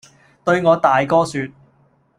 [0.43, 1.49] 對我大哥說，